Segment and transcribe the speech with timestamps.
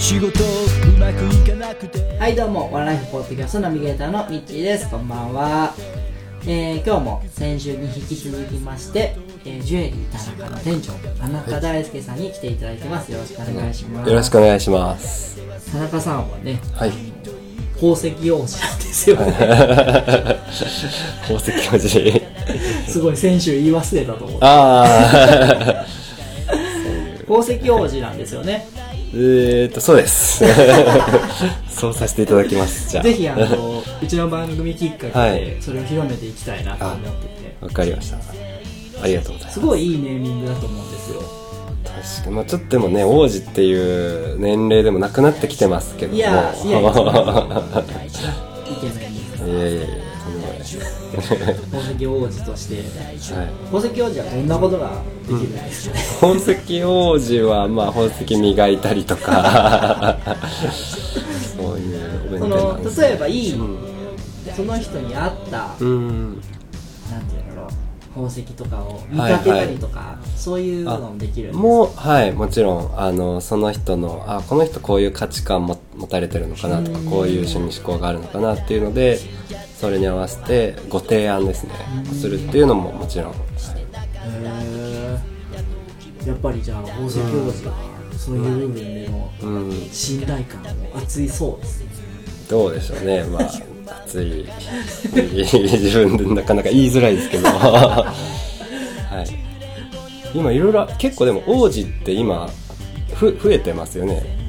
[0.00, 2.18] 仕事うまくいかなくて。
[2.18, 4.88] はいどうもワンライフポッドキャストナビゲーターのミッチーです。
[4.90, 5.74] こんばんは、
[6.46, 9.14] えー、今日も先週に引き続きまして、
[9.44, 13.12] えージュエリー田中の店長田中大輔さんに来ていただいてます。
[13.12, 14.08] よろしくお願いします。
[14.08, 15.38] よろしくお願いします。
[15.70, 16.92] 田中さんはねはい。
[17.74, 19.32] 宝石王子なんですよね。
[21.22, 22.22] 宝石文字。
[22.90, 24.84] すごい先週言い忘れたと思 うあ
[25.86, 25.86] あ。
[27.28, 28.66] 宝石王子なんですよね
[29.12, 30.44] えーと、そうです。
[31.68, 32.90] そうさせていただきます。
[32.90, 33.04] じゃあ。
[33.04, 38.18] ぜひあのうちの番組きっかけはでいそれを広めていきたいなと思っててわかりました。
[39.02, 39.60] ありがとうございますす。
[39.60, 41.22] ごいいいネーミングだと思うんですよ
[41.84, 46.18] 確かに、まあちょっとでもね、王子っていう年齢でもなくなってきてますけども。
[46.18, 48.04] いやいやいやいいやいやいや、とんでもない
[49.70, 50.09] です。
[51.20, 52.76] 宝石王子として。
[53.34, 53.48] はい。
[53.70, 60.16] 宝石王子はどんなことができるんですかね、宝石王子は、まあ宝石磨いたりとか、
[61.56, 62.48] そういうおそ弁当。
[62.48, 63.90] なんですの例えばいい、うん
[64.56, 66.40] その人に合った、うん。
[67.10, 73.00] なんていうんだろう宝石とかを見立てたりとか、そういうのもできるもうはいもちろん。
[73.00, 79.20] あのその人のあこの人こういう価値観も持たれてるのかなとかこういう趣味思考があるのかなっていうので
[79.80, 81.72] それに合わせてご提案ですね。
[82.12, 83.38] するっていうのももちろん、はい
[84.26, 86.28] へー。
[86.28, 87.72] やっぱりじゃあ宝石王子は
[88.14, 91.88] そういう部分でのうん、信頼感も厚いそうですね。
[92.50, 93.24] どうでしょうね。
[93.24, 93.50] まあ
[94.04, 94.46] 熱い。
[95.14, 97.48] 自分でなかなか言いづらいですけど。
[97.48, 98.14] は
[99.26, 100.36] い。
[100.38, 102.50] 今いろいろ結構でも王子って今
[103.14, 104.39] ふ増えてますよね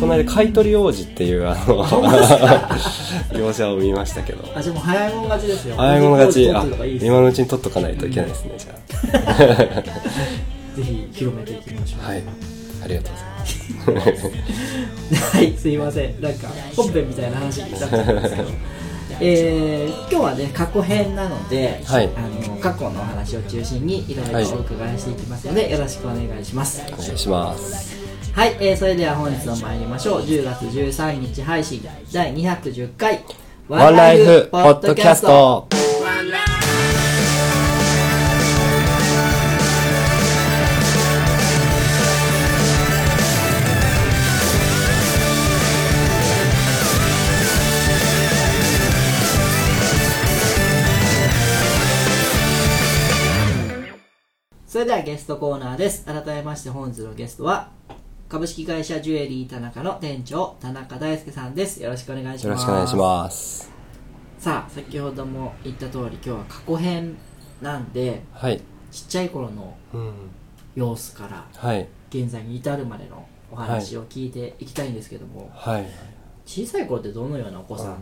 [0.00, 1.86] この間買い取り王子っていうあの
[3.38, 4.44] 業者を見ましたけど。
[4.54, 5.76] あじゃあもう早い者勝ちですよ。
[5.76, 6.50] 早い者勝ち。
[6.50, 6.64] あ
[7.00, 8.72] 今のうちに取っとかないといけないですねじゃ
[10.74, 12.04] ぜひ広めていきましょう。
[12.04, 12.22] あはい。
[12.84, 13.12] ありがとう
[13.86, 15.36] ございます。
[15.36, 16.20] はい、すいません。
[16.20, 18.48] なんか、本編みたいな話になっちゃったんですけど。
[19.20, 22.08] えー、今日はね、過去編なので、はい。
[22.16, 26.82] あの過去のお話を中心にいろいろお伺いしていきますので、よろしくお願いします。
[26.88, 28.01] お願いします
[28.34, 30.22] はい、えー、それでは本日の参りましょう。
[30.22, 33.22] 10月13日配信第210回、
[33.68, 35.68] ワンライフポッドキャスト
[54.66, 56.06] それではゲストコーナーです。
[56.06, 57.68] 改めまして本日のゲストは、
[58.32, 61.82] 株式会社ジュエリー田中の店長、田中大輔さんです。
[61.82, 62.44] よろしくお願いします。
[62.46, 63.70] よろしくお願いします。
[64.38, 67.18] さあ先ほども言った通り今日は過去編
[67.60, 68.58] なんではい。
[68.90, 70.12] ちっちゃい頃のうん。
[70.74, 71.86] 様子からはい。
[72.08, 75.86] 現在に至るまでのお話を聞いていきたいんですけども、はい。
[76.46, 77.98] 小さい頃ってどのようなお子さん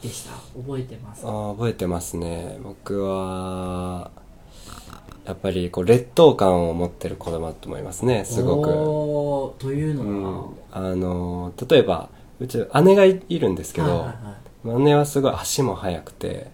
[0.00, 0.30] でした？
[0.60, 2.56] 覚えてますあー覚えてますね。
[2.62, 4.12] 僕は
[5.24, 8.24] やっぱりこう劣等感を持ってる子供だと思いますね。
[8.24, 9.62] すごく。
[9.62, 10.24] というのうん。
[10.24, 12.08] は、あの例えば
[12.40, 14.82] うち姉がいいるんですけど、はいはいはい。
[14.82, 16.48] 姉はすごい足も速くて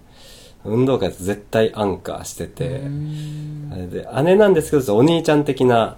[0.65, 2.81] 運動会だと絶対アンカーしてて
[3.91, 5.97] で姉なんですけどお兄ちゃん的な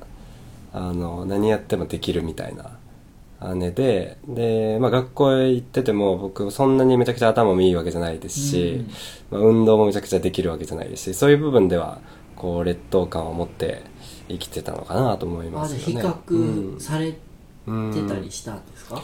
[0.73, 2.79] あの何やってもできるみたいな
[3.55, 8.85] 姉でで、まあ、学校へ行ってても僕そんなにめちゃくちゃ頭もいいわけじゃないですし、
[9.31, 12.01] まあ、運動もめちゃくちゃできるわけじゃないですしそういう部分では
[12.41, 13.83] こう劣等感を持って
[14.29, 15.85] 生きてたのかなと思いまあすよね。
[15.85, 17.19] 比較されて
[17.67, 19.03] うんたりしたんですか、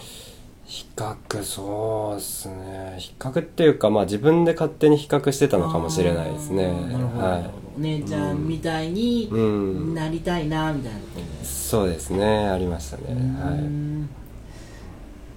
[0.65, 2.97] 比較そうですね。
[2.99, 6.65] 比較っていうかまあ自分で勝手に比較してたのかもしれないですね。
[6.67, 9.94] はお姉ちゃんみたいにうん。
[9.94, 12.49] なりたいなみたいなところでいそうですね。
[12.49, 13.05] ありましたね。
[13.38, 13.59] はい。
[13.59, 14.09] ん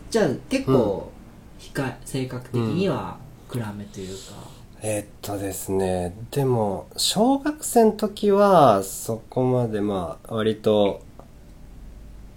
[0.10, 1.12] じゃあ結構、
[1.60, 3.18] 控え性格的には
[3.50, 4.49] 暗めというか、
[4.81, 11.02] えーっとですねでも小学生の時はそこまでまあ割と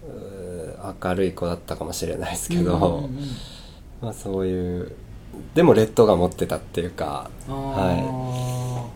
[0.05, 3.29] うー明るい子だったかもしれないですけど、うんうんうん。
[4.01, 4.93] まあそういう
[5.55, 7.97] でも劣等が持ってたっていうかはい。
[7.97, 8.91] なるほ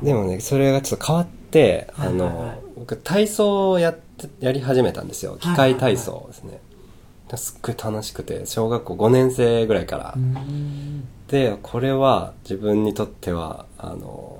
[0.00, 0.06] ど。
[0.06, 2.28] でもねそれがちょっと変わって、はいはいはい。
[2.28, 5.36] あの僕体操をやってやり始めたんですよ。
[5.36, 6.60] い機械体操ですね、
[7.34, 14.38] すっごい楽しくて小学校5年生ぐらいから、うんでこれは自分にとってはあの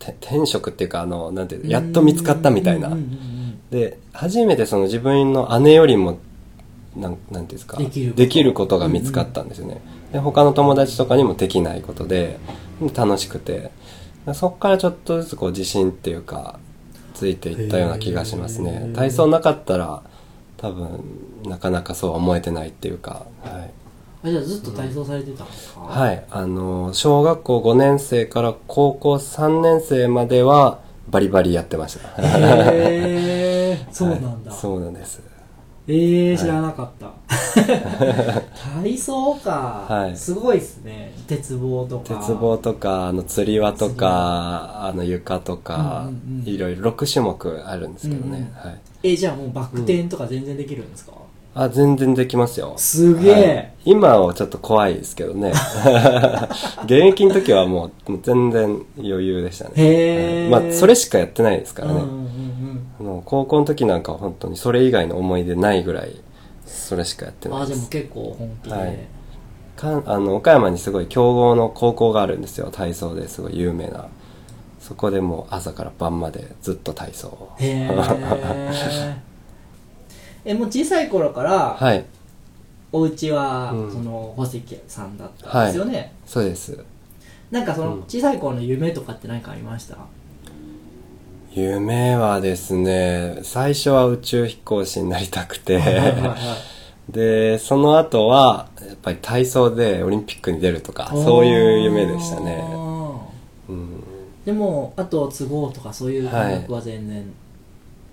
[0.00, 2.88] て天職っていうかあのなんていうのやっと見つかったみたいな。
[2.88, 6.18] うんうんうんで初めてその自分の姉よりも
[6.94, 7.88] なんなんていうんですかで
[8.28, 8.76] きること。
[8.76, 9.80] ことが見つかったんですよね、
[10.12, 12.38] で他の友達とかにもできないことで
[12.82, 13.70] で楽しくて。
[14.34, 16.60] そこからちょっとずつこう自信っていうか
[17.14, 18.94] ついていったような気がしますへねー。
[18.94, 20.02] 体操なかったら
[20.58, 21.00] 多分
[21.46, 23.70] なかなかそうは思えてないっていうかはい
[24.24, 25.80] あじゃあずっと体操されてたんですか？
[25.80, 30.80] はい、あの小学校5年生から高校3年生までは
[31.10, 32.08] バリバリやってました。
[32.22, 34.60] へえそうなんだ、はい。
[34.60, 35.20] そうなんです。
[35.88, 37.12] ええー、知らなかった、
[38.80, 40.16] 体操か、はい。
[40.16, 41.12] すごいですね。
[41.26, 42.14] 鉄棒とか。
[42.14, 46.48] 鉄棒とか、あの釣り輪とか、あの床とか、うんうんうん。
[46.48, 48.28] いろいろ6種目あるんですけどね。
[48.28, 48.52] うんうん。
[48.70, 48.80] はい。
[49.02, 51.14] えじゃあもうバク転とか全然できるんですか、
[51.54, 52.74] あ、全然できますよ。
[52.76, 53.34] すげえ。
[53.34, 53.72] はい。
[53.84, 55.52] 今はちょっと怖いですけどね。
[56.84, 59.72] 現役の時はもう全然余裕でしたね。
[59.76, 60.50] へー。
[60.50, 60.62] はい。
[60.64, 61.94] まあ、それしかやってないですからね。
[61.94, 62.32] うんうんうん
[63.00, 66.20] あの高校の時なんかは本当にそれ以外の思い出ないぐらい
[66.66, 67.88] それしかやってうんないです。
[67.88, 68.98] あじゃあもう結構本気で、はい。
[69.76, 72.70] かんあの岡山にすごい強豪の高校があるんですよ。
[72.70, 74.06] 体操ですごい有名な。
[74.80, 77.52] そこでもう朝から晩までずっと体操を。
[77.58, 77.88] へ
[80.44, 82.04] ええもう小さい頃から、はい。
[82.92, 83.92] お家は、うん。
[83.92, 86.78] その宝石さんだったんですよね、そうです。
[87.50, 88.02] なんかそのうん。
[88.02, 89.96] 小さい頃の夢とかって何かありました、
[91.52, 95.78] 夢はですね最初は宇宙飛行士になりたくて。
[95.78, 96.38] はいはいはい
[97.08, 102.64] でその後はやっぱり体操でオリンピックに出るとかそういう夢でしたね。
[103.68, 104.04] うん。
[104.44, 107.24] でもあと都合とかそういう感覚は全然、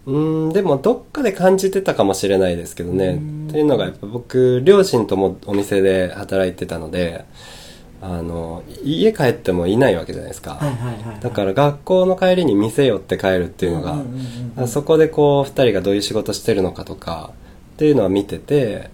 [0.10, 3.08] うーんでもどっかで感じてたかもしれないですけどね。
[3.08, 3.48] うん。
[3.50, 7.26] っていうのがやっぱ僕両親ともお店で働いてたので
[8.02, 11.20] あの家帰ってもいないわけじゃないですか、はいはいはいはい。
[11.20, 14.04] だから学校の帰りに店寄って帰るっていうのが、んんう
[14.60, 14.68] んうん。
[14.68, 17.32] そこでこう2人がどういう仕事してるのかとか
[17.76, 18.90] っていうのは見てて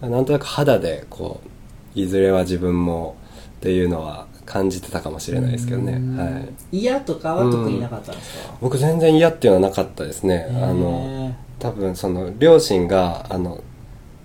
[0.00, 3.16] なんとなく肌でこういずれは自分も
[3.58, 6.16] っていうのは感じてたかもしれないですけどね、うん。
[6.18, 6.40] は
[6.72, 10.48] い、嫌とかは特になかったんですか、僕全然嫌っていうのはなかったですね。
[10.50, 13.62] あの多分その両親があの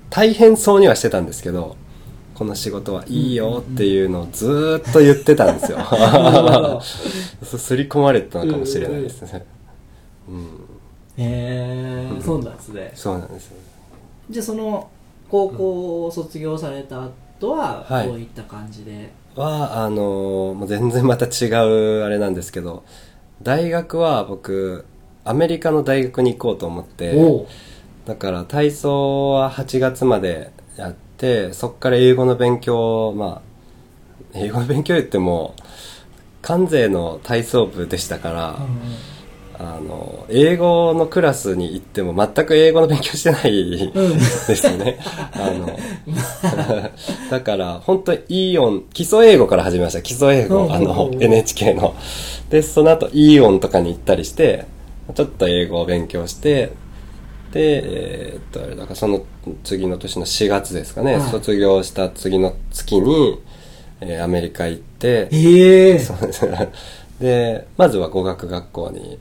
[0.10, 1.76] 大変そうにはしてたんですけど
[2.34, 5.78] この仕事はいいよっていうのをずーっと言ってたんですよ。
[5.94, 6.82] ど。
[7.46, 9.46] そう刷り込まれてたのかもしれないですね。
[10.28, 10.46] うん
[11.18, 12.92] へえそうなんですね。
[12.96, 13.48] そうなんです。
[13.50, 13.58] よ
[14.32, 14.90] じゃあその
[15.30, 18.08] 高校を卒業された後ははい。
[18.08, 22.84] どういった感じで、はあのもう全然また違うあれなんですけど
[23.42, 24.86] 大学は僕
[25.26, 27.46] アメリカの大学に行こうと思って
[28.06, 33.42] だから体操は8月までやってそっから英語の勉強まあ
[34.34, 35.56] 英語の勉強言っても
[36.42, 38.60] 関税の体操部でしたから、
[39.60, 44.98] あの英語のクラスに行っても全く英語の勉強してないうんですよね。
[45.34, 45.70] あの、
[47.30, 50.02] だから、本当にイーオン、基礎英語から始めました。
[50.02, 51.96] 基礎英語、あの、NHK の。
[52.50, 54.66] で、その後、イーオンとかに行ったりして、
[55.14, 56.72] ちょっと英語を勉強して、
[57.52, 59.24] で、えーっと、あれだからその
[59.64, 63.40] 次の年の4月ですかね、はい卒業した次の月に、
[64.02, 66.72] えーアメリカ行って、ええそうですね。
[67.20, 69.18] で、まずは語学学校に、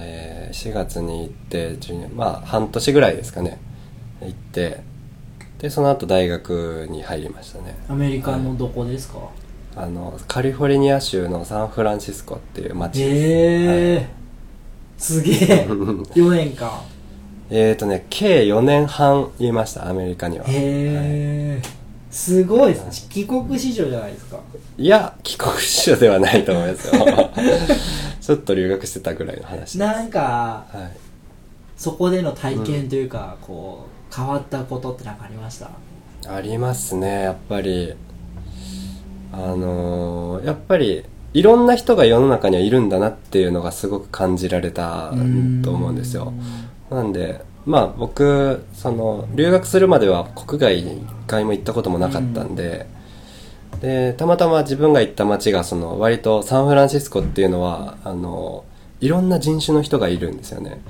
[0.00, 3.58] えー4月に行って、12まあ半年ぐらいですかね、
[4.20, 4.80] 行って、
[5.58, 7.76] で、その後大学に入りましたね。
[7.88, 9.18] アメリカのどこですか、
[9.76, 13.10] あの、カリフォルニア州のサンフランシスコっていう街です。
[13.10, 14.08] ええ
[14.98, 15.36] すげえ。
[16.14, 16.70] 4年間。
[17.50, 20.44] えーとね、計4年半いました、アメリカには。
[20.46, 21.62] へえ
[22.10, 24.38] すごいですね帰国子女じゃないですか。
[24.76, 27.04] いや、帰国子女ではないと思いますよ。
[28.22, 29.78] ちょっと留学してたぐらいの話です。
[29.78, 30.96] なんかはい。
[31.76, 35.70] そこでの体験というか、こう変わったことって何かありました？
[36.32, 37.94] ありますねやっぱり
[39.32, 45.10] あのーやっぱりいろんな人が世の中にはいるんだなっていうのがすごく感じられた
[45.64, 46.32] と思うんですよ
[46.90, 52.86] なんでまあ僕その留学するまでは国外に一回も行ったこともなかったんで、
[53.82, 58.64] でたまたま自分が行った街がその割とサンフランシスコっていうのはあの
[59.00, 60.80] いろんな人種の人がいるんですよね。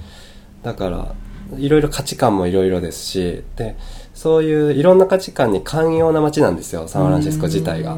[0.63, 1.15] だから
[1.59, 3.77] いろいろ価値観もいろいろですしで
[4.13, 7.97] そういういろんな価値観に寛容な街なんですよサンフランシスコ自体が。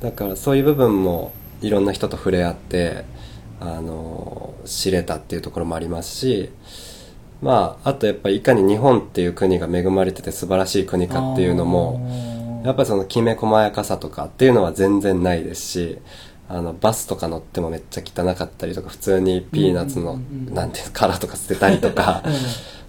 [0.00, 3.04] だからそういう部分もいろんな人と触れ合って
[3.58, 6.50] あの知れたっていうところもありますし
[7.42, 12.29] まああとやっぱりいかに日本っていう国が恵まれてて素晴らしい国かっていうのも
[12.64, 15.98] やっぱりそのきめ細やかさとかっていうのは全然ないですし
[16.48, 22.22] あのバスとか乗ってもめっちゃ汚かったりとか普通にピーナッツの、うんうんうんなんていうの殻とか捨てたりとか。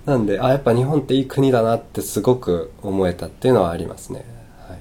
[0.04, 4.26] なんであやっぱ日本っていい国だなってすごく思えたっていうのはありますね、
[4.68, 4.80] はい。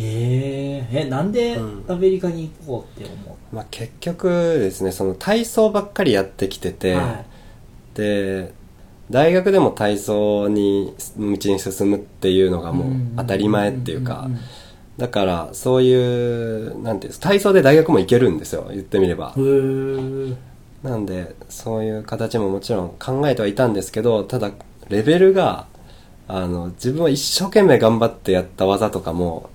[0.00, 1.84] へええなんでうん。
[1.88, 7.24] アメリカに行こうって思まあ、結局ですねその体操ばっかりやってきてう、て、はい。
[7.96, 8.52] で
[9.10, 14.28] 大学でも体操に道に進むっていうのがもう当たり前っていうか
[14.96, 19.34] だからそういうなんていうんです体操で大学も行けるんですよ言ってみれば。
[20.82, 24.50] なんでそういう形ももちろん考えてはいたんですけどただ
[24.88, 25.66] レベルが
[26.26, 29.50] あの自分は一生懸命頑張ってやった技とかも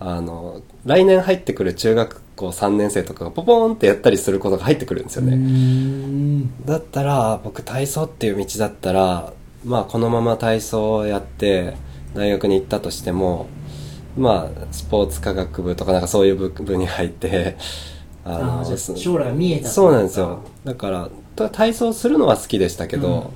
[0.00, 6.64] あの来年入ってくる中学校3年生とかがポポーンってやったりすることが入ってくるんですよね、うん。
[6.64, 9.32] だったら僕体操っていう道だったら
[9.64, 11.76] まあこのまま体操をやって
[12.14, 13.48] 大学に行ったとしても
[14.16, 17.56] まあスポーツ科学部とかなんかそういう部部に入って
[18.24, 20.42] ああじゃあそ将来が見えたそうなんですよ。
[20.64, 23.30] だからた体操するのは好きでしたけど、うん。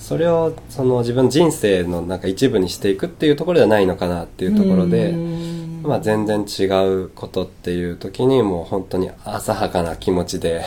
[0.00, 5.51] それをその自分人生のなんか一部にしていくっていうところではないのかなっていうところで、うん
[5.82, 10.64] まあ、全然違うことっていう時にもう本当に浅はかな気持ちで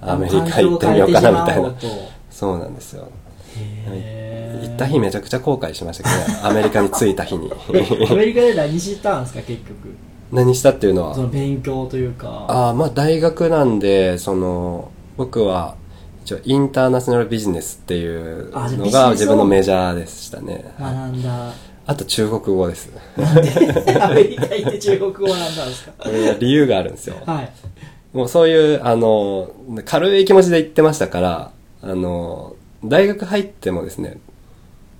[0.00, 1.74] アメリカ行ってみようかなみたいな。
[2.30, 3.08] そうなんですよ。
[4.62, 6.40] 行った日めちゃくちゃ後悔しましたけどね。
[6.42, 7.50] アメリカに着いた日に。
[7.74, 9.94] え アメリカで何したんですか結局。
[10.32, 11.14] 何したっていうのは？
[11.14, 12.46] その勉強というか。
[12.48, 15.76] ああまあ大学なんでその僕は
[16.24, 21.52] 一応インターナショナルビジネスっていうのが自分のメジャーでしたね、学んだ
[21.84, 25.92] あと中国語ですアメリカ行って中国語学んですか？
[26.38, 27.16] 理由があるんですよ。
[27.26, 27.52] はい。
[28.12, 29.50] もうそういうあの
[29.84, 34.18] 軽い気持ちで言ってましたからあの大学入ってもですね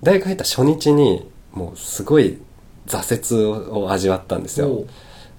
[0.01, 2.39] 大学入った初日にもうすごい
[2.87, 4.85] 挫折を味わったんですよ。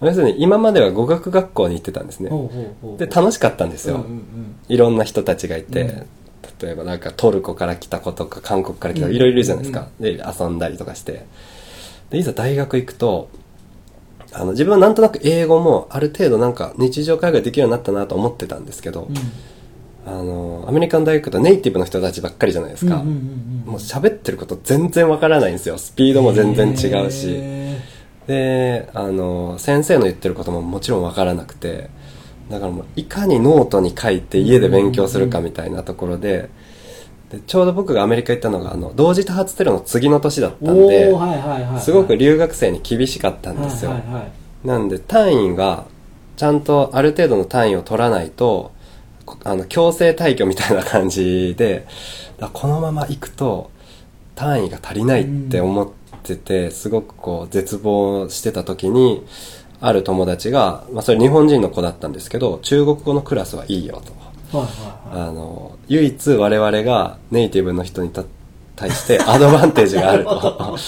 [0.00, 2.30] 要するに今までは語学学校に行ってたんですね。
[2.98, 4.04] で楽しかったんですよ、
[4.68, 6.06] いろんな人たちがいて、うん
[6.60, 9.16] 例えばなんかトルコから来た子とか韓国から来た子うん。
[9.16, 11.26] いろいろいるじゃないですか、で遊んだりとかして。
[12.10, 13.28] でいざ大学行くと
[14.32, 19.08] あの自分はなんとなく英語もある程度なんか日常会話できるようになったなと思ってたんですけど、
[20.06, 23.12] あのアメリカの大学だとネイティブの人たちばっかりじゃないですか、うんうんうん
[23.66, 23.70] うん。
[23.72, 25.78] もう喋ってること全然わからないんですよ。
[25.78, 27.80] スピードも全然違うし、へ
[28.26, 31.90] であの先生の言ってることももちろん分からなくて
[32.50, 36.50] だからもういかにノートに書いて家で勉強するかみたいなところで
[37.30, 41.80] でちょうど僕がアメリカ行ったのがあの同時多発テロの次の年だったーんでおーはいはいはいはい。
[41.80, 44.66] すごく留学生に厳しかったんですよ、はいはいはい。
[44.66, 45.86] なんで単位が
[46.36, 48.72] ちゃんとある程度の単位を取らないと
[49.24, 51.86] こあの強制退去みたいな感じで
[52.52, 53.70] このまま行くと
[54.34, 55.88] 単位が足りないって思っ
[56.22, 59.24] てて、すごくこう絶望してた時に
[59.86, 64.02] ある友達が、まあ、それ日本人の子だったんですけど中国語のクラスはいいよ
[64.50, 64.56] と。
[64.56, 65.28] はいはいはい。
[65.28, 68.24] あの唯一我々がネイティブの人にた
[68.76, 70.78] 対して アドバンテージがあると。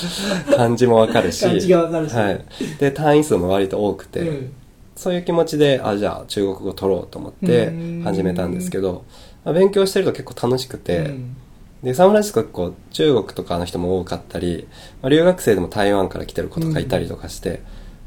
[0.57, 1.45] 漢字もわかるし。
[1.45, 2.15] 漢字がわかるし。
[2.15, 2.45] はい、
[2.79, 4.53] で単位数も割と多くて、うん。
[4.97, 8.03] そういう気持ちであじゃあ中国語取ろうと思ってうん。
[8.03, 9.05] 始めたんですけど、
[9.45, 11.37] まあ勉強してると結構楽しくて、うん。
[11.83, 14.67] でサンフランシスコ結構中国とかの人も多かったり、
[15.03, 17.61] まあ、留学生でも台湾から来てる子とかいたりとかして、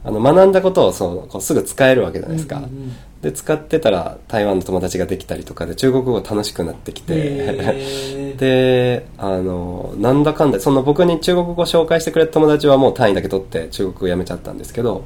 [0.04, 2.96] あの学んだことをそうこうすぐ使えるわけじゃないですか、うんうんうん。
[3.22, 8.36] で使ってたら台湾の友達ができたりとかで中国語楽しくなってきて。
[8.40, 15.04] であのなんだかんだその僕に中国語を紹介してくれた友達はもう単位だけ取って中国語やめちゃったんですけど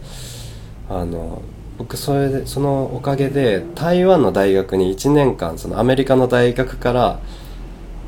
[0.88, 1.42] あの
[1.80, 7.20] 僕それでそのおかげで台湾の大学に1年間そのアメリカの大学から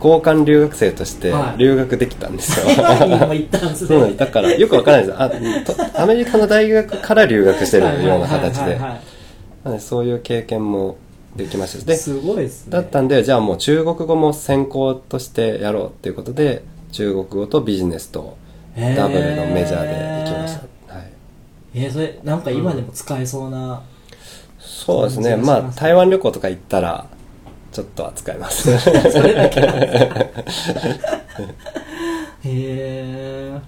[0.05, 1.57] 交換留学生としてはい。
[1.57, 3.88] 留学できたんですよ、 台湾にも行ったんですね。
[3.88, 4.53] そうなんだから。
[4.53, 5.21] よくわからないです。
[5.21, 5.29] あ
[5.93, 8.79] とアメリカの大学から留学してるような形で。
[9.79, 10.97] そういう経験も
[11.35, 11.79] できました。
[11.79, 12.71] しですごいですね。
[12.71, 18.38] だったんでじゃあもう中国語も専攻としてやろうっていうことで中国語とビジネスと
[18.77, 20.57] ダブルのメジャーで行きまし
[20.88, 21.07] た、はい、
[21.74, 23.81] えー、それなんか今でも使えそうな、
[24.59, 25.35] そうですね。
[25.35, 27.07] まあ台湾旅行とか行ったら
[27.75, 28.72] ちょっとは使えます。
[28.79, 29.60] それだけ。
[29.60, 29.88] なんで
[30.50, 30.79] すか
[32.44, 33.60] へえ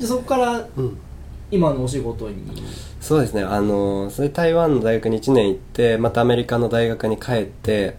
[0.00, 0.96] でそこからうん。
[1.50, 2.36] 今のお仕事に？
[3.02, 3.42] そうですね。
[3.42, 7.96] あのそれ台湾の大学に1年行ってまたアメリカの大学に帰って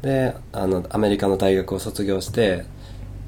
[0.00, 2.64] であのアメリカの大学を卒業して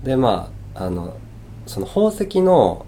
[0.03, 1.19] でまああの
[1.67, 2.87] その宝石の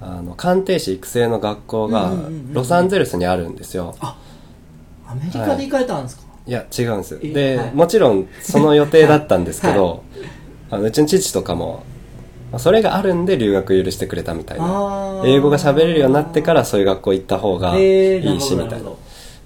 [0.00, 10.02] あの鑑定士育成の学校がうんうんうんうんロサンゼルスにあるんですよ、アメリカで行かれたんですか、いや違うんですよえで、はいもちろんその予定だったんですけど、
[10.70, 11.84] あのうちの父とかも、
[12.52, 15.22] まあそれがあるんで留学許してくれたみたいな。
[15.24, 18.90] 英語が喋れるようになってからそういう学校行った方がいいし、みたいな。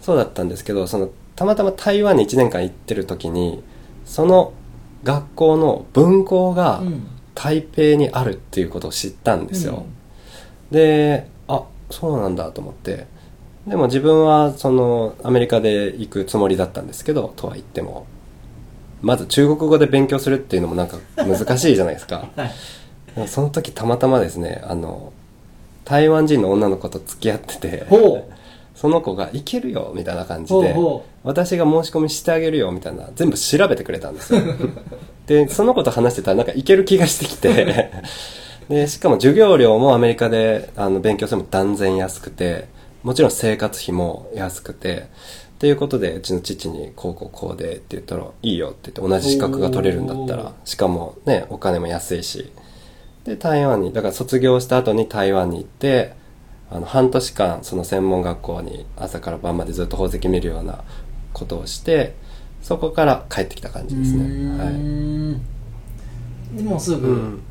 [0.00, 3.62] そうだったんですけど、その、たまたま台湾に1年間行ってる時に、
[4.04, 4.52] その
[5.02, 9.84] 学校の分校がうん台北にあるっていうことを知ったんですよ。
[10.70, 13.06] で、あ、そうなんだと思って。
[13.66, 18.06] でも自分はそのアメリカで行くつもりだったんですけど、とは言っても。
[19.00, 22.28] まず中国語で勉強するっていうのもなんか難しいじゃないですか。
[22.36, 22.44] は
[23.24, 23.28] い。
[23.28, 25.12] その時たまたまですね、あの、
[25.84, 27.86] 台湾人の女の子と付き合ってて、
[28.74, 30.74] その子がいけるよみたいな感じで
[31.22, 34.40] 私が申し込みしてあげるよみたいな全部調べてくれたんですよ。
[35.26, 37.90] でその子と話してたらなんかいける気がしてきて。
[38.68, 42.66] でしかも授業料もアメリカであの勉強するのも断然安くて
[43.04, 45.08] もちろん生活費も安くて
[45.54, 52.50] っていうことでうちの父にこうこうこうでって言ったらいいよって言って同じ資格が取れるんだったらしかもねお金も安いし。
[53.24, 56.12] で台湾にだから卒業した後に台湾に行って
[56.70, 60.84] あの半年間その専門学校に朝から晩までずっと宝石見るような
[61.32, 62.14] ことをして
[62.60, 64.74] そこから帰ってきた感じですうねーはい。
[64.74, 65.42] ん
[66.54, 67.42] でもうすぐ、うん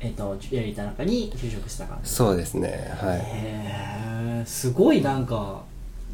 [0.00, 2.10] えっ、とジュエリー田中に就職した感じ。
[2.10, 2.92] そうですね。
[3.00, 3.18] はい。
[3.18, 3.22] へ
[4.42, 5.62] えすごいなんか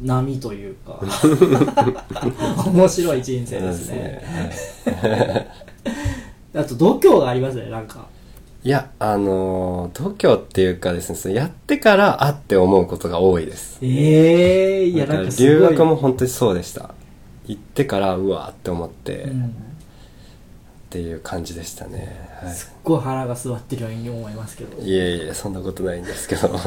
[0.01, 0.99] 波というか。
[2.67, 4.21] 面白い人生ですね。
[6.55, 8.07] あと度胸がありますねなんか。
[8.63, 13.77] いやあのー度胸っていうかですねそれやってからあって思うことが多いです。
[13.83, 16.89] ええいやなんか留学も本当にそうでした。
[17.45, 19.53] 行ってからうわーって思って、っうん。
[20.89, 22.55] ていう感じでしたね、はい。
[22.55, 24.81] すっごい腹が座ってるように思いますけど。
[24.81, 26.49] いえいえそんなことないんですけど。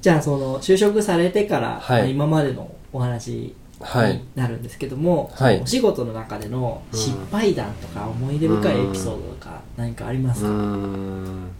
[0.00, 2.02] じゃあその就職されてから、はい。
[2.02, 5.60] まあ今までのお話はいになるんですけども、はい。
[5.60, 11.50] お仕事の中での失敗談とか思い出深いエピソードとか何かありますか、ん。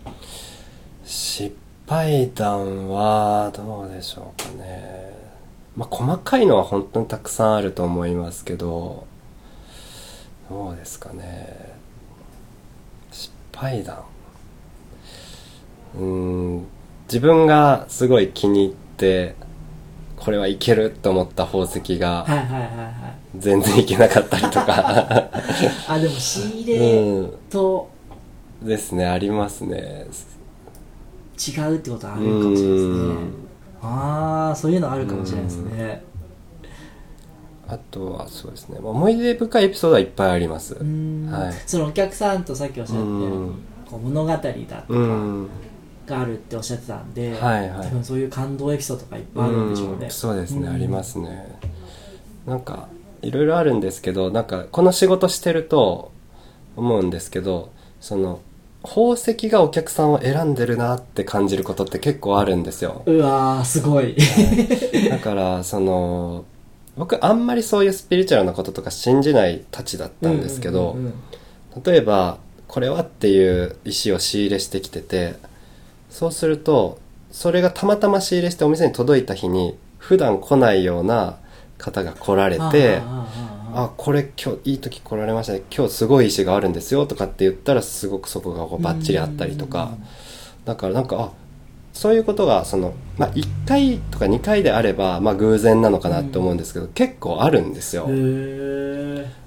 [1.04, 1.54] 失
[1.86, 5.14] 敗談はどうでしょうかね。
[5.76, 9.06] まあ細かいのは本当にたくさんあると思いますけど
[10.48, 11.74] どうですかね
[13.54, 13.98] 失敗談
[15.96, 16.04] うー
[16.60, 16.66] ん
[17.06, 19.34] 自分がすごい気に入って
[20.16, 22.26] これはいけると思った宝石が
[23.36, 25.28] 全然いけなかったりとか。
[25.88, 27.30] あでも仕入うれん。
[27.50, 27.90] と
[28.62, 30.06] ですねありますね。
[31.36, 32.92] 違うってことはあるかもしれないですね。
[32.94, 33.34] うん。
[33.82, 36.02] ああそういうのあるかもしれないですね
[37.68, 38.78] あとはそうですね。
[38.80, 40.74] まあ思い出深いエピソードはいっぱいあります。
[40.74, 40.80] は
[41.50, 41.54] い。
[41.66, 43.54] そのお客さんとさっきおっしゃったようにうん。
[43.90, 45.48] こう物語だとかうん
[46.06, 47.88] があるっておっしゃってたんで、はいはい。
[47.88, 50.74] 多分そういう感動エピソードがいっぱいあるんでしょうね、んそうですね、うん。
[50.74, 51.58] ありますね。
[52.46, 52.88] なんか
[53.22, 56.12] いろいろあるんですけどなんかこの仕事してると
[56.76, 58.40] 思うんですけどその
[58.82, 63.02] 宝石がお客さんを選んでるなって感じることって結構あるんですよ。
[63.06, 64.14] うわーすごい。
[65.08, 66.44] だからその
[66.96, 70.96] 僕あんまりそういうスピリチュアルなこととか信じないたちだったんですけど、
[71.84, 75.34] 例えばこれはっていう石を仕入れしてきてて
[76.10, 76.98] そうすると
[77.30, 81.38] それがたまたま仕入れしてお店に届いた日に普段来ないような
[81.78, 83.00] 方が来られて
[83.76, 85.62] あこれ今日いい時来られましたね。
[85.74, 89.96] 今日すごい石があるんですよとかって言ったらすごくそこがこうバッチリあったりとか。
[90.64, 91.30] だからなんかあ
[91.94, 98.08] そういうことがその、まあ、1回とか2回であれば、まあ、偶然なのかなって思うんですけど、結構あるんですよ、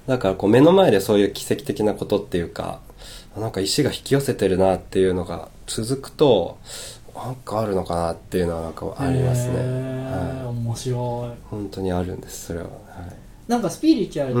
[0.06, 2.80] だからこう目の前でそういう奇跡的なことっていうか
[3.36, 6.58] なんか石が引き寄せてるなっていうのが続くと
[7.14, 11.38] なんかあるのかなっていうのはなんかーありますね、はい、面白い。
[11.50, 14.32] 本当にあるんですそれは、はい、なんかスピリチュアル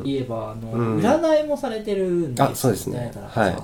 [0.00, 1.00] って言えば、あのうん。
[1.00, 3.12] 占いもされてるんですよあそうですね。
[3.28, 3.56] はい。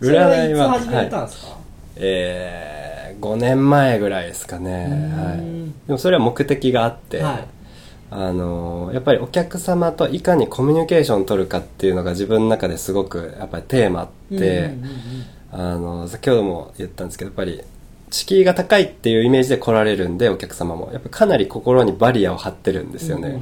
[0.00, 1.56] 占いは始めたんですか、
[1.96, 7.48] えー、5年前ぐらいですかね、はい、うんでもそれは目的があって、はい。
[8.10, 14.74] あのーやっぱりお客様といかにコミュニケーションを取るかっていうのが自分の中ですごくやっぱりテーマって、
[15.50, 17.62] あの先ほども言ったんですけどやっぱり
[18.10, 20.90] 敷居が高いっていうイメージで来られるんでお客様も。
[20.92, 23.40] やっぱかなり心にバリアを張ってるんですよね、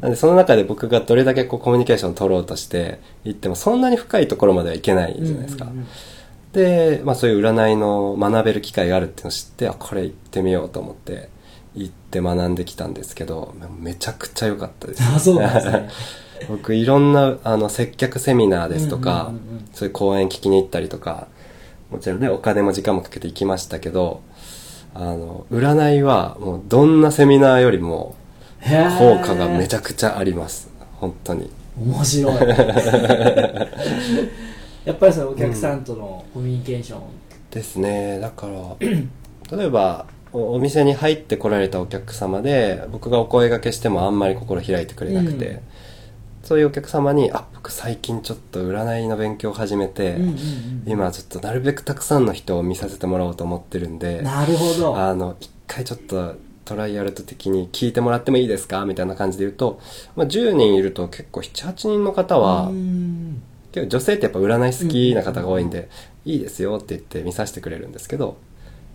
[0.00, 5.86] なんでその中で僕がどれだけこうコミュニケーションを取ろうとして行ってもそんなに深いところまではいけないじゃないですか、うんうんうん
[6.52, 11.30] で、まあ、そういう占いの学べる機会があるっていうのを知ってあこれ行ってみようと思って
[11.74, 15.02] 行って学んできたんですけどめちゃくちゃ良かったです。
[15.02, 15.88] あそうなんですね。
[16.48, 19.68] 僕いろんなあの接客セミナーですとか、うんうんうんうん。
[19.72, 21.28] そういう講演聞きに行ったりとか
[21.90, 24.22] もちろんねお金も時間もかけて行きましたけど
[24.92, 28.16] あの占いはもうどんなセミナーよりも
[28.98, 30.68] 効果がめちゃくちゃあります。
[31.00, 31.50] 本当に。
[31.80, 32.34] 面白い
[34.84, 37.00] やっぱりそのお客さんとのコミュニケーション、
[37.50, 38.18] ですね。
[38.18, 38.76] だから
[39.56, 45.60] 例えばおお店に入ってこられたお客様で僕がお声掛けしてもあんまり心開いてくれなくて、うん。
[46.42, 50.36] そういうお客様に「あ僕最近ちょっと占いの勉強を始めて、うんうんうん
[50.84, 54.96] 今ちょっとなるべくたくさんの人を見させてもらおうと思ってるんでなるほど。
[54.96, 58.84] あの一回ちょっとトライアルト的に聞いてもらってもいいですか？
[58.86, 59.78] みたいな感じで言うと、
[60.16, 62.70] まあ、10人いると結構78人の方は、
[63.74, 65.88] うん結構女性ってやっぱ占い好きな方が多いんで、
[66.24, 68.36] いいですよって言って見させてくれるんですけど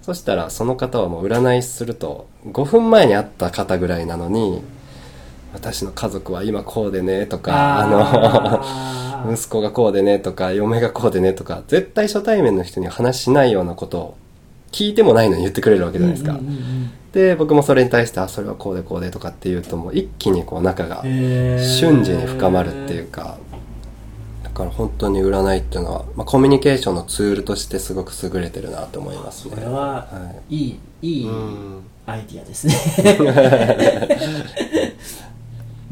[0.01, 4.61] そしたらその方はもう占いすると5分前に会った方ぐらいなのに
[5.53, 14.17] 私の家族は今こうでねとかあの 息子がこうでねとか嫁がこうでねとか絶対初対面の人には話しないようなことを
[14.71, 16.39] 聞いてもないのに言ってくれるわけじゃないですか、
[17.13, 23.46] で僕もそれに対してあそれはこうでこうでとかって言うともう一気にこう仲が瞬時に深まるっていうかだ
[24.57, 29.53] から本当に占いっていうのは、まあ、コミュニケーションのツールとしてすごく優れてるなと思いますね。
[29.53, 31.83] これははいいいいいうん。
[32.07, 32.73] アイディアですね。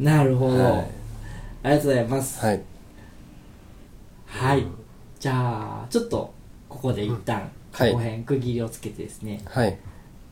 [0.00, 0.72] なるほど、はい。
[1.62, 2.44] ありがとうございます。
[2.44, 2.60] はい。
[4.26, 4.66] はい、
[5.20, 5.32] じゃ
[5.84, 6.32] あちょっと
[6.68, 7.92] ここで一旦はい。
[7.92, 9.78] 後編区切りをつけてですね、はい。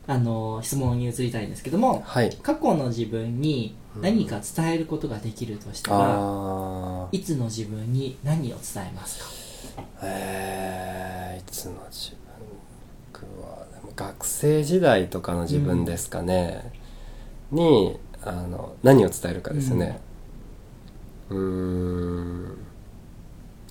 [0.07, 2.35] あの質問に移りたいんですけどもはい。
[2.43, 9.83] 過去の自分に何か伝えることができるとしたら、あーいつの自分に何を伝えますか？
[10.03, 12.19] えー、いつの自分？
[13.13, 16.71] 僕はでも学生時代とかの自分ですかね、
[17.51, 19.99] にあの何を伝えるかですね。
[21.29, 22.57] うーん。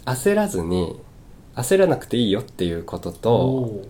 [0.07, 1.01] 焦らずに
[1.55, 3.87] 焦らなくていいよっていうこととお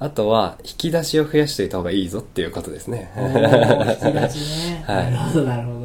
[0.00, 3.12] あとは引き出しを増やしておいた方がいいぞっていうことですね。
[3.14, 5.12] ー引き出しね、 はい。
[5.12, 5.81] なるほどなるほど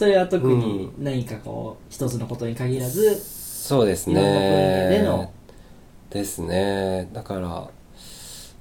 [0.00, 5.30] それは特に何かこう一つのことに限らずそうですいろんな分野ねでの。
[6.08, 7.10] ですね。
[7.12, 7.68] だから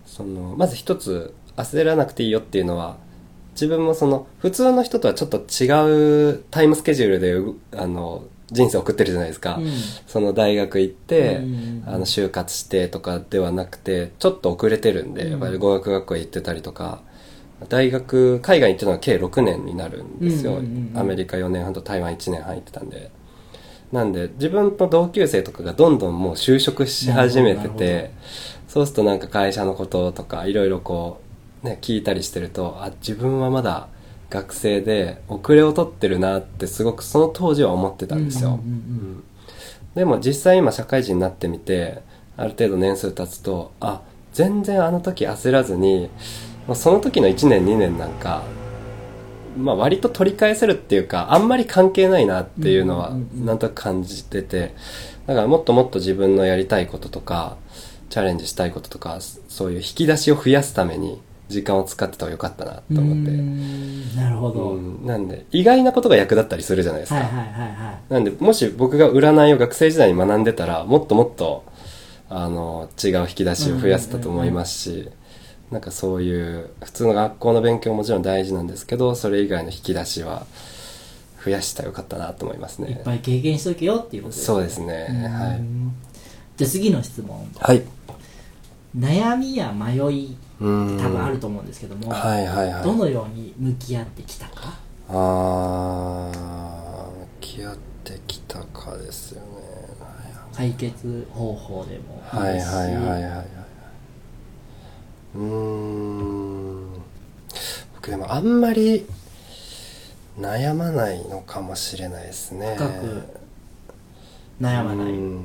[0.06, 2.98] そのまず一つ焦らなくていいよっていうのは
[3.54, 9.72] 自分もその普通の人とはちょっと違うタイムスケジュールでうあの人生を送ってるじゃないですか、うん。
[10.08, 11.84] その大学行って、うん。
[11.86, 15.32] あの就活してとかではなくてちょっと遅れてるんで、うん。
[15.32, 17.02] やっぱり語学学校へ行ってたりとか
[17.68, 20.98] 大学海外に行ってるのは計6年になるんですよ、うんうんうんうん。
[21.00, 23.12] アメリカ4年半と台湾1年半行ってたんで。
[23.92, 28.12] なんで自分の同級生とかがどんどんもう就職し始めてて
[28.68, 31.22] そうするとなんか会社のこととかいろいろこ
[31.64, 33.88] うね聞いたりしてるとあ自分はまだ
[34.30, 38.68] 学生で遅れを取ってるなってすごくその当時は思ってたんですよ、うんうんうん。
[38.68, 39.24] うん。
[39.96, 42.04] でも実際今社会人になってみて
[42.38, 44.02] ある程度年数経つとあ
[44.34, 46.12] 全然あの時焦らずに
[46.70, 48.44] もうその時の1年2年なんか
[49.58, 54.76] まあ割と取り返せるっていうかあんまり関係ないなっていうのはうんうんうんなんとなく感じてて
[55.26, 57.58] だからもっともっと自分のやりたいこととか
[58.12, 63.32] チャレンジしたいこととかそういう引き出しを増やすために時間を使ってた方がよかったなと思って。
[64.16, 68.14] なるほど、うんなんで意外なことが役立ったりするじゃないですか、はいはいはいはい。
[68.14, 71.64] なんで、もし僕が占いを学生時代に学んでたら、もっともっと、
[72.30, 75.10] あの、違う引き出しを増やせたと思いますし、
[75.72, 80.48] なんかそういう、普通の学校の勉強ももちろん大事なんですけど、それ以外の引き出しは
[81.46, 82.90] 増やしたらよかったなと思いますね。
[82.90, 85.08] いっぱい経験しとけよっていうことですそうですね。
[85.10, 85.62] うんはい。
[86.58, 87.84] じゃあ次の質問はい。
[88.98, 90.98] 悩みや迷いうん。
[91.00, 92.84] 多分あると思うんですけども、はいはいはい。
[92.84, 94.80] どのように向き合ってきたか？
[95.08, 99.48] あー、向き合ってきたかですよね。
[100.52, 103.48] 解決方法でもはいはいいですしはいはいはい
[105.36, 106.94] うーん。
[107.96, 109.06] 僕でもあんまり
[110.40, 112.76] 悩まないのかもしれないですね。
[112.78, 113.24] 深く
[114.62, 115.12] 悩まない。
[115.12, 115.38] うん。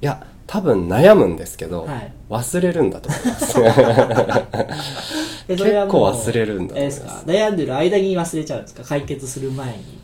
[0.00, 2.12] いや多分悩むんですけど、はい。
[2.30, 3.60] 忘れるんだと思います。
[5.48, 7.00] えそれはもう結構忘れるんだと思います。
[7.00, 7.22] えですか。
[7.26, 8.82] 悩んでる間に忘れちゃうんですか？
[8.84, 9.95] 解決する前に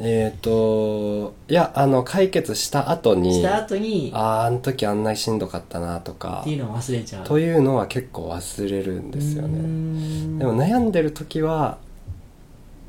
[0.00, 7.24] えっといやあの解決した後にした後にあああの時あんなにしんどかったなとかっていうのを忘れちゃう。
[7.24, 9.60] というのは結構忘れるんですよね。
[9.60, 10.38] ん。
[10.38, 11.78] でも悩んでる時は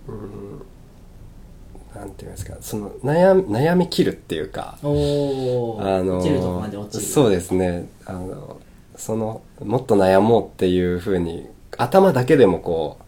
[0.07, 0.65] うん
[1.93, 7.03] なんていうんですかその悩み悩み切るっていうかおおあの落ちるとこまで落ちる。
[7.03, 7.87] そうですね。
[8.05, 8.59] あの
[8.95, 13.04] そのもっと悩もうっていうふうに頭だけでもこう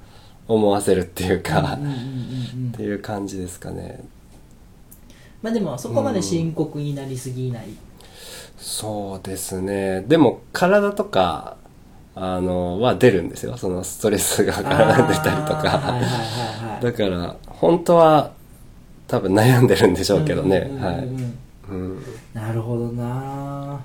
[0.47, 2.71] 思わせるっていうか、うんうんうんうんうん。
[2.73, 4.03] っていう感じですかね。
[5.41, 7.67] まあでもそこまで深刻になりすぎない。
[8.57, 10.01] そうですね。
[10.01, 11.57] でも体とか
[12.15, 13.57] あのは出るんですよ。
[13.57, 15.99] そのストレスが体に出たりとか。
[16.81, 18.31] だから本当は
[19.07, 21.05] 多分悩んでるんでしょうけどね、うんうんうんうんはい、
[21.69, 23.79] うん、なるほどな。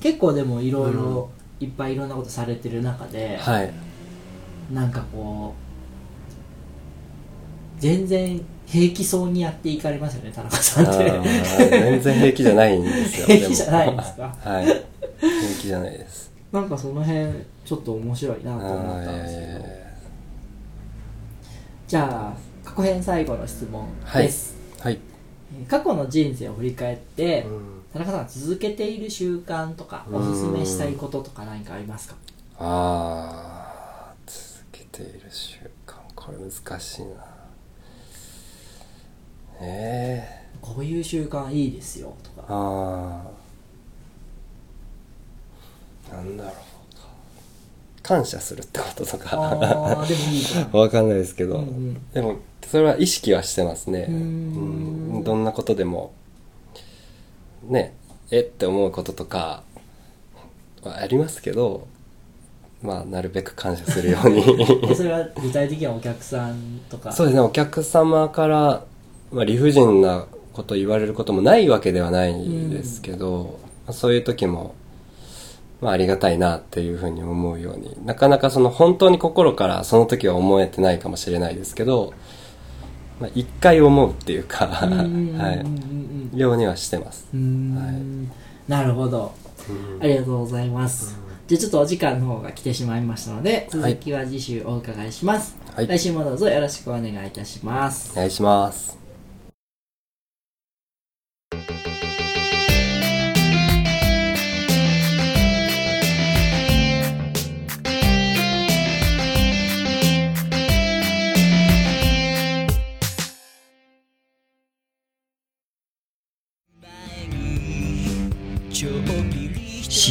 [0.00, 1.30] 結構でもいろいろ
[1.60, 3.72] いっぱいいろんなことされてる中で、はい
[4.72, 5.54] なんかこ
[7.78, 11.10] う全然平気そうにやっていかれますよね田中さんあって。
[11.10, 14.36] ー全然平気じゃないんですよ 平気じゃないんですか？
[14.44, 14.64] はい。
[14.66, 14.78] 平
[15.60, 16.30] 気じゃないです。
[16.52, 17.26] なんかその辺
[17.64, 19.80] ちょっと面白いなと思ったんですけど。
[21.88, 25.00] じゃあ過去編最後の質問です、はい、えー
[25.68, 27.60] 過去の人生を振り返って、うん。
[27.92, 32.14] 田中さんが続けている習慣とかおすすめしたいこととか何かありますか？
[32.60, 33.49] あー。
[33.49, 33.49] 続け
[35.04, 35.94] ている習慣。
[36.14, 37.08] これ難しいな。
[39.62, 40.40] ええ。
[40.60, 42.46] こういう習慣いいですよとか。
[42.48, 43.22] あ
[46.12, 46.16] あ。
[46.16, 46.54] なんだろう
[48.02, 49.36] 感謝するってこととか。
[49.36, 52.10] わかんないですけど、うんうん。
[52.12, 54.06] でもそれは意識はしてますね。
[54.08, 55.24] うん。
[55.24, 56.12] どんなことでも。
[57.62, 57.94] ね。
[58.30, 59.62] えって思うこととか
[60.82, 61.88] はありますけど
[62.82, 64.42] まあなるべく感謝するように。
[64.96, 67.12] それは具体的にはお客さんとか？
[67.12, 67.40] そうですね。
[67.40, 68.84] お客様から、
[69.32, 72.34] まあ、理不尽なこと言われることもないわけではない
[72.70, 74.74] ですけど、まあそういう時も、
[75.80, 82.12] まあ、ありがたいなっていうふうに思うようになかなかその本当に心からその時は思えてないかもしれないですけど、
[83.20, 85.38] まあ、一回思うっていうか、うんうんうんうんうん。
[85.38, 85.52] は
[86.34, 87.26] い、ようにはしてます。
[87.32, 88.30] うーん。
[88.68, 89.32] なるほど。
[90.00, 91.16] ありがとうございます、
[91.50, 95.88] じゃあちょっとお時間の方が来てしまいましたので続きは次週お伺いします、はい。
[95.88, 98.12] 来週もどうぞよろしくお願いいたします。
[98.12, 98.99] お願いします。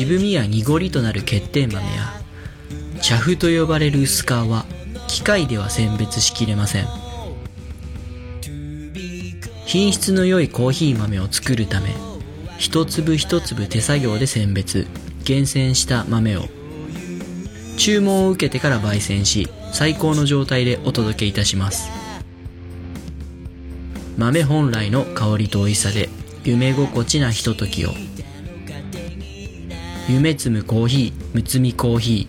[0.10, 2.19] 渋みや濁りとなる欠点豆や
[3.00, 4.65] 茶粉と呼ばれる薄皮は
[5.08, 6.88] 機械では選別しきれません。
[9.67, 11.93] 品質の良いコーヒー豆を作るため
[12.58, 14.88] 一粒一粒手作業で選別
[15.26, 16.45] 厳選した豆を。
[17.78, 21.88] 注文を受けてから焙煎し最高の状態でお届けいたします。
[24.17, 26.10] 豆本来の香りと美味しさで
[26.43, 27.91] 夢心地なひとときを。
[30.12, 32.28] 夢摘むコーヒーむつみコーヒ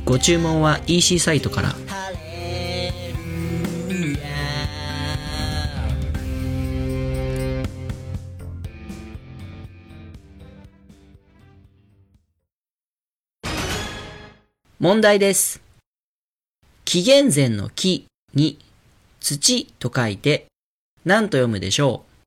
[0.00, 0.04] ー。
[0.04, 1.74] ご注文は EC サイトから。
[14.78, 15.60] 問題です。
[16.84, 18.56] 紀元前の木に
[19.18, 20.46] 土と書いて
[21.04, 22.24] 何と読むでしょう。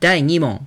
[0.00, 0.66] 第2問。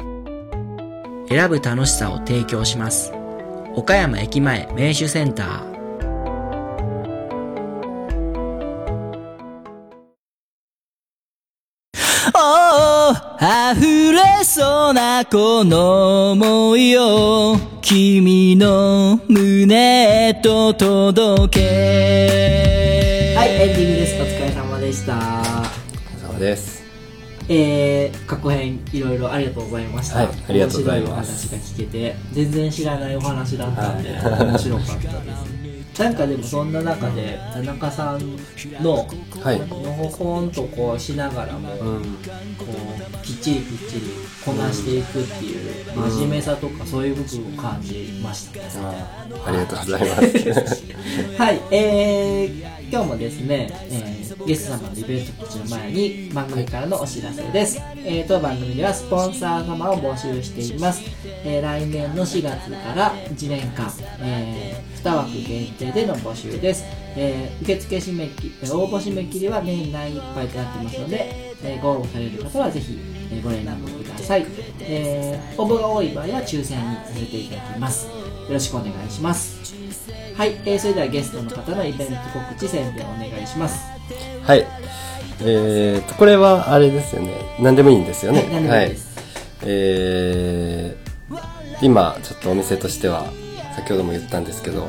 [1.31, 3.13] 選ぶ楽しさを提供します。
[3.73, 5.71] 岡山駅前名手センター。
[13.73, 23.35] 溢れそうなこの想いを君の胸へと届け。
[23.37, 24.21] はいエンディングです。
[24.21, 25.15] お疲れ様でした。
[26.27, 26.70] そうです。
[27.53, 35.61] えー、過去編いろいろありがとうございました、はいありがとうございます面白いお話が聞けて全然知らないお話だったんで、はい面白かったです
[36.01, 38.37] なんかでもそんな中で田中さん
[38.81, 39.05] の
[39.43, 39.59] はい。
[39.59, 42.01] のほほんとこうしながらも、こうん。
[42.01, 42.03] う
[43.21, 44.01] きっちりきっちり
[44.43, 50.83] こなしていくっていう真面目さとかそういう部分を感じましたね、あありがとうございます。
[51.37, 57.79] はい、えー、今日もですね、えーゲスト様のイベント告知の前に番組からのお知らせです。
[57.97, 61.03] えー、当番組ではスポンサー様を募集しています。
[61.43, 66.83] えー来年の4月から1年間、えー2枠限定での募集です。
[67.15, 72.97] えー受付締め切り、応募締め切りは年内いっぱいとなってますので、えーご応募される方はぜひ、
[73.31, 74.45] えご連絡ください。
[74.79, 78.07] えー応募が多い場合は抽選にさせていただきます。
[78.07, 78.13] よ
[78.49, 79.90] ろしくお願いします。
[80.37, 83.85] はい、えーそれではゲストの方のイベント告知宣伝お願いします。
[84.43, 84.65] はい。
[85.43, 87.33] えーと、これはあれですよね。
[87.59, 88.41] 何でもいいんですよね。
[88.67, 88.95] はい
[89.63, 91.39] えー、
[91.81, 93.25] 今、ちょっとお店としては、
[93.75, 94.87] 先ほども言ったんですけど、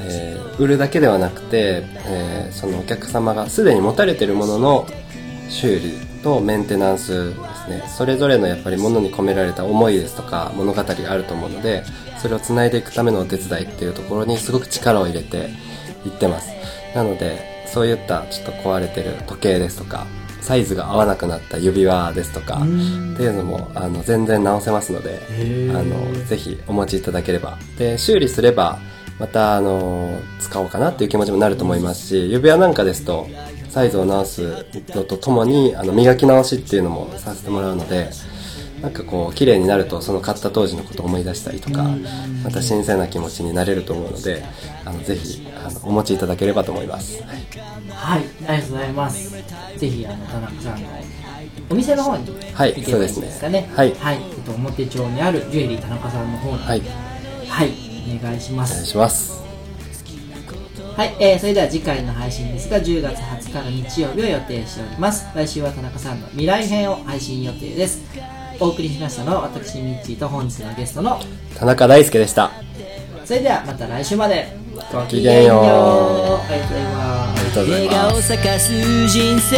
[0.00, 4.86] えー売るだけではなくて、えーそのお客様がすでに持たれているものの
[5.48, 7.84] 修理とメンテナンスですね。
[7.88, 11.84] それぞれのやっぱり物に込められた思いですとか物語があると思うので、
[12.26, 15.48] それを繋いでいくためのお手伝いっていうところにすごく力を入れて
[16.04, 16.48] いってます。
[16.92, 20.08] なので、そういったちょっと壊れてる時計ですとか、
[20.40, 22.58] サイズが合わなくなった指輪ですとか、っ
[23.16, 25.20] ていうのも、あの、全然直せますので、
[25.70, 27.58] あの、ぜひお持ちいただければ。
[27.78, 28.80] で、修理すれば、
[29.20, 33.28] また、あの、使おうかなっていう気持ちもなると思いますし、指輪なんかですと、
[33.68, 38.10] サイズを直すのとともに、あの、磨き直しっていうのもさせてもらうので、
[38.80, 41.84] なんかこう、綺麗になると、その買った当時のことを思い出したりとか、
[42.44, 44.44] また新鮮な気持ちになれると思うので、
[44.84, 47.22] あの、ぜひ、あの、お持ちいただければと思います。
[47.22, 47.46] はい
[47.90, 49.30] はい、ありがとうございます。
[49.78, 50.88] ぜひ、あの、田中さんの
[51.68, 53.68] お店の方にはい行けばいいんですかね。
[53.74, 54.16] そうですねはい。
[54.16, 56.58] えっと、表町にあるジュエリー田中さんの方に。
[56.58, 56.82] はい。
[57.48, 57.72] はい。
[58.18, 58.86] お願いしまお願いす。
[58.86, 59.42] します。
[60.96, 65.26] はい、えー、それでは次回の配信ですが、10月20日の日曜日を予定しております。
[65.34, 68.35] 来週は田中さんの未来編を配信予定です。
[68.58, 71.20] お送りしましたのは私、ミッチーと本日のゲストの、
[71.56, 72.50] 田中大輔でした。
[73.24, 74.56] それではまた来週まで。
[74.92, 77.40] ごきげんようありがとうございます。
[77.40, 78.12] ありがとうござい笑ます。
[78.12, 79.56] 顔咲かす人生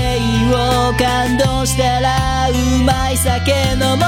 [0.55, 2.53] を感動したらう
[2.85, 3.99] まい酒飲もう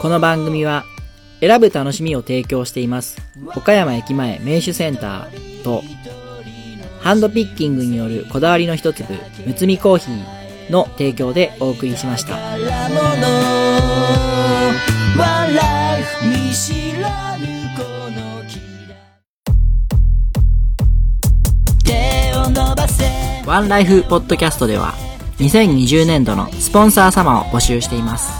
[0.00, 0.84] この番組は
[1.40, 3.18] 選ぶ楽しみを提供しています
[3.54, 5.82] 岡山駅前名手センターと
[7.00, 9.14] ハンドピッキングによるこだわりの一粒
[9.46, 10.35] むつみコーヒー
[10.70, 12.36] の提供でお送りしました。
[23.46, 24.94] ワンライフポッドキャストでは
[25.38, 28.32] 2020年度のスポンサー様を募集しています。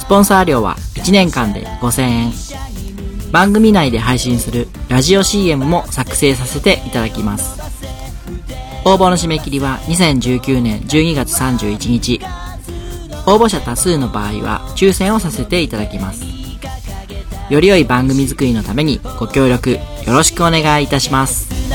[0.00, 2.32] スポンサー料は1年間で5000円。
[3.30, 7.67] 番組内で配信するラジオ CM も作成させていただきます。
[8.88, 12.20] 応募の締め切りは2019年12月31日。
[13.26, 16.24] 応募者多数の場合は抽選をさせていただきます。
[17.50, 21.67] より良い番組作りのためにご協力よろしくお願いいたします。